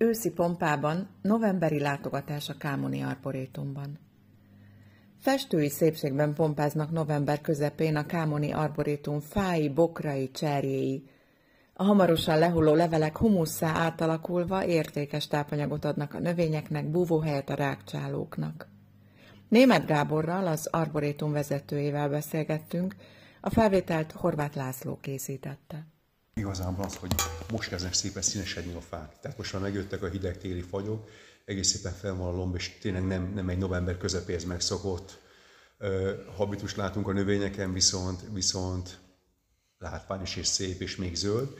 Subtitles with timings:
[0.00, 3.98] Őszi pompában novemberi látogatás a Kámoni Arborétumban.
[5.20, 11.08] Festői szépségben pompáznak november közepén a Kámoni Arborétum fái, bokrai, cserjéi.
[11.74, 18.68] A hamarosan lehulló levelek humusszá átalakulva értékes tápanyagot adnak a növényeknek, búvóhelyet a rákcsálóknak.
[19.48, 22.94] Német Gáborral, az Arborétum vezetőjével beszélgettünk,
[23.40, 25.86] a felvételt Horváth László készítette
[26.38, 27.14] igazából az, hogy
[27.50, 29.20] most kezdenek szépen színesedni a fák.
[29.20, 31.08] Tehát most már megjöttek a hideg téli fagyok,
[31.44, 35.18] egész szépen fel van a lomb, és tényleg nem, nem egy november közepéhez megszokott
[35.78, 38.98] uh, habitus látunk a növényeken, viszont, viszont
[39.78, 41.54] látványos és szép, és még zöld.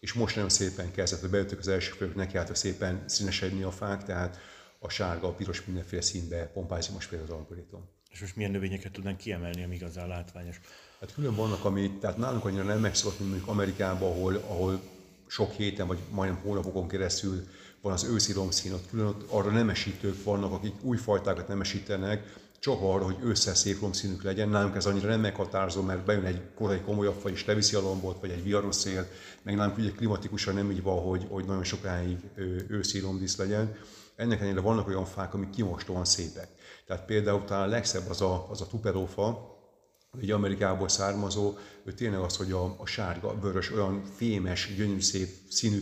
[0.00, 4.04] És most nagyon szépen kezdett, hogy bejöttek az első fők, nekiálltak szépen színesedni a fák,
[4.04, 4.38] tehát
[4.78, 7.82] a sárga, a piros mindenféle színbe pompázik most például az algoritmus.
[8.10, 10.60] És most milyen növényeket tudnánk kiemelni, ami igazán látványos?
[11.00, 14.80] Hát külön vannak, ami, tehát nálunk annyira nem megszokott, mint mondjuk Amerikában, ahol, ahol
[15.30, 17.46] sok héten vagy majdnem hónapokon keresztül
[17.80, 22.80] van az őszi romszín, ott külön ott arra nemesítők vannak, akik új fajtákat nemesítenek, csak
[22.80, 24.48] arra, hogy ősszel szép romszínük legyen.
[24.48, 28.20] Nálunk ez annyira nem meghatározó, mert bejön egy korai komolyabb faj, és leviszi a lombot,
[28.20, 29.06] vagy egy viharos szél,
[29.42, 32.18] meg nálunk ugye klimatikusan nem így van, hogy, hogy nagyon sokáig
[32.68, 33.76] őszi romdísz legyen.
[34.16, 36.48] Ennek ellenére vannak olyan fák, amik kimostóan szépek.
[36.86, 39.58] Tehát például talán a legszebb az a, az a tuperófa,
[40.18, 45.28] egy Amerikából származó, ő tényleg az, hogy a, a sárga, vörös, olyan fémes, gyönyörű szép
[45.48, 45.80] színű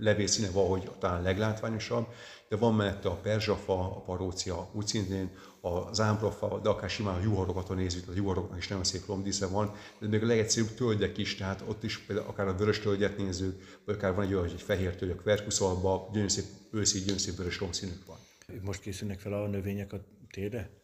[0.00, 2.06] levélszíne van, hogy talán leglátványosabb,
[2.48, 7.22] de van mellette a perzsafa, a parócia úgy szintén, a zámplafa, de akár simán a
[7.22, 11.18] juharokat, ha nézzük, a juharoknak is nagyon szép lomdísze van, de még a legegyszerűbb tölgyek
[11.18, 14.42] is, tehát ott is például akár a vörös tölgyet nézzük, vagy akár van egy olyan,
[14.42, 18.16] hogy egy fehér tölgy a kverkuszalba, gyönyörű szép őszi, gyönyörű szép vörös lomszínük van.
[18.62, 20.00] Most készülnek fel a növények a
[20.30, 20.83] térre?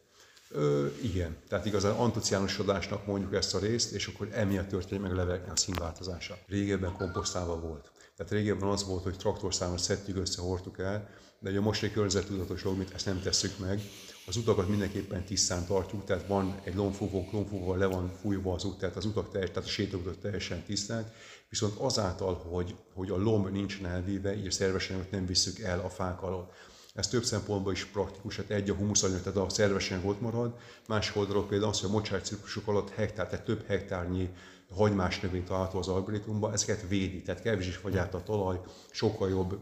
[0.53, 5.15] Ö, igen, tehát igazán antociánosodásnak mondjuk ezt a részt, és akkor emiatt történik meg a
[5.15, 6.37] leveleknek a színváltozása.
[6.47, 7.91] Régebben komposztálva volt.
[8.15, 12.63] Tehát régebben az volt, hogy traktorszámot szedtük össze, hordtuk el, de ugye most egy környezettudatos
[12.63, 13.81] mint ezt nem tesszük meg.
[14.27, 18.77] Az utakat mindenképpen tisztán tartjuk, tehát van egy lombfúvó, lombfúvóval le van fújva az út,
[18.77, 21.15] tehát az utak teljes, tehát a sétautak teljesen tiszták,
[21.49, 25.89] viszont azáltal, hogy, hogy a lomb nincsen elvíve, így a szervesen nem visszük el a
[25.89, 26.51] fák alól.
[26.93, 30.55] Ez több szempontból is praktikus, hát egy a humuszanyag, tehát a szervesen ott marad,
[30.87, 34.29] más oldalról például az, hogy a mocsárciklusok alatt hektár, tehát több hektárnyi
[34.75, 38.59] hagymás növény található az algoritmusban, ezeket védi, tehát kevés is vagy át a talaj,
[38.91, 39.57] sokkal jobb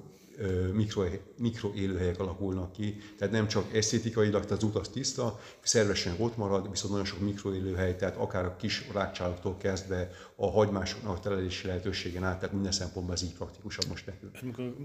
[0.73, 1.03] mikro,
[1.37, 6.69] mikroélőhelyek alakulnak ki, tehát nem csak esztétikailag, tehát az út az tiszta, szervesen ott marad,
[6.69, 12.39] viszont nagyon sok mikroélőhely, tehát akár a kis rákcsáloktól kezdve a hagymásoknak telelési lehetőségen át,
[12.39, 14.33] tehát minden szempontból ez így praktikusabb most nekünk.
[14.33, 14.75] Hát amikor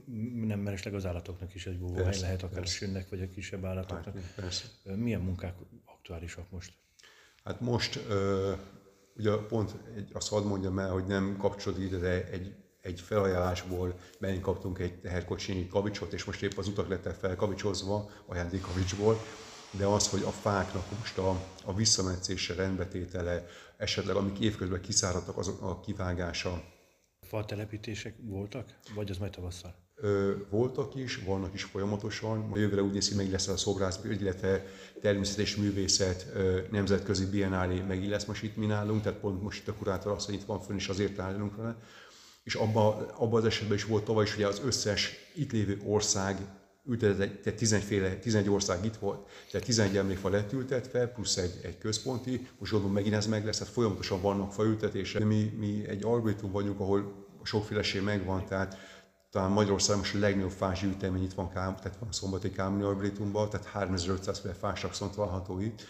[0.47, 2.75] nem meresleg az állatoknak is egy búvóhely lehet, akár persze.
[2.75, 4.15] a sünnek, vagy a kisebb állatoknak.
[4.15, 4.65] Hát, persze.
[4.97, 6.73] Milyen munkák aktuálisak most?
[7.45, 8.01] Hát most
[9.17, 14.43] ugye pont egy, azt hadd mondjam el, hogy nem kapcsolódik ide egy egy felajánlásból megint
[14.43, 19.21] kaptunk egy teherkocsinyi kavicsot, és most épp az utak lettek felkavicsozva ajándékkavicsból,
[19.71, 23.47] de az, hogy a fáknak most a, a visszametszése, rendbetétele,
[23.77, 26.63] esetleg amik évközben kiszáradtak, azok a kivágása.
[27.21, 29.75] Faltelepítések voltak, vagy az majd tavasszal?
[30.51, 32.51] Voltak is, vannak is folyamatosan.
[32.53, 34.65] A jövőre úgy néz ki, meg lesz a szobrász, illetve
[35.01, 36.27] természetes művészet
[36.71, 40.27] nemzetközi biennáli megint lesz most itt mi nálunk, tehát pont most itt a kurátor azt,
[40.27, 41.77] hogy itt van fönn, és azért állunk vele
[42.45, 46.39] és abban abba az esetben is volt tavaly is, hogy az összes itt lévő ország
[46.87, 51.61] ültetett, tehát 11, féle, 11 ország itt volt, tehát 11 emlékfa lett ültetve, plusz egy,
[51.63, 55.25] egy központi, most gondolom megint ez meg lesz, tehát folyamatosan vannak faültetések.
[55.25, 58.77] Mi, mi egy algoritmus vagyunk, ahol sokféleség megvan, tehát
[59.31, 63.51] talán Magyarországon most a legnagyobb fás gyűjtemény itt van, tehát van a szombati Kámoni algoritmusban,
[63.51, 65.83] tehát 3500 féle fásakszont található itt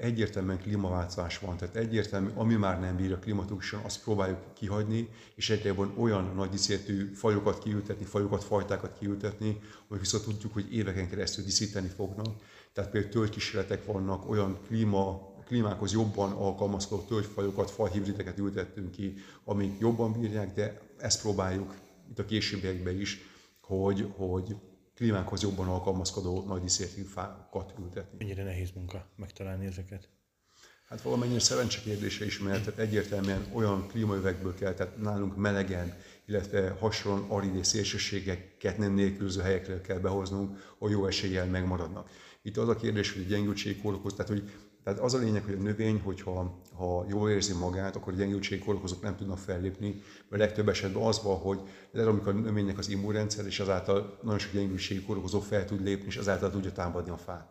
[0.00, 5.50] egyértelműen klímaváltozás van, tehát egyértelmű, ami már nem bír a klimatikusan, azt próbáljuk kihagyni, és
[5.50, 11.44] egyébként olyan nagy diszértű fajokat kiültetni, fajokat, fajtákat kiültetni, hogy viszont tudjuk, hogy éveken keresztül
[11.44, 12.26] diszíteni fognak.
[12.72, 19.14] Tehát például tölgykísérletek vannak, olyan klíma, klímákhoz jobban alkalmazkodó tölgyfajokat, fajhibrideket ültettünk ki,
[19.44, 21.74] amik jobban bírják, de ezt próbáljuk
[22.10, 23.18] itt a későbbiekben is,
[23.60, 24.56] hogy, hogy
[25.00, 28.16] klímánkhoz jobban alkalmazkodó nagy diszértű fákat ültetni.
[28.18, 30.08] Mennyire nehéz munka megtalálni ezeket?
[30.88, 36.76] Hát valamennyire szerencse kérdése is, mert tehát egyértelműen olyan klímaövekből kell, tehát nálunk melegen, illetve
[36.80, 42.10] hasonlóan arid és szélsőségeket nem nélkülöző helyekre kell behoznunk, hogy jó eséllyel megmaradnak.
[42.42, 44.50] Itt az a kérdés, hogy a gyengültség tehát hogy
[44.84, 48.64] tehát az a lényeg, hogy a növény, hogyha ha jól érzi magát, akkor a gyengültség
[48.64, 51.60] kórokozók nem tudnak fellépni, mert legtöbb esetben az van, hogy
[51.92, 56.16] leromlik a növénynek az immunrendszer, és azáltal nagyon sok gyengültség kórokozó fel tud lépni, és
[56.16, 57.48] azáltal tudja támadni a fát.